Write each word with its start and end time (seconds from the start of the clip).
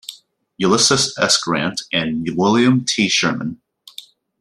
Ulysses 0.57 1.15
S. 1.21 1.39
Grant 1.39 1.83
and 1.93 2.27
William 2.35 2.83
T. 2.85 3.07
Sherman. 3.07 3.61